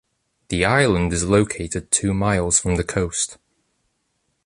[0.47, 3.37] The island is located two miles from the coast.